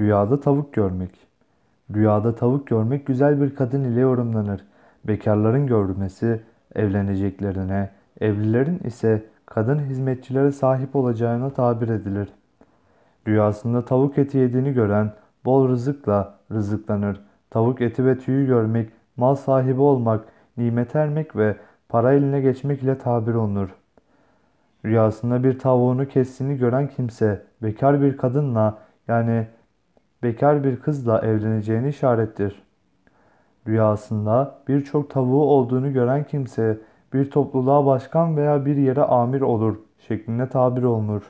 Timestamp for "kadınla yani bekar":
28.16-30.64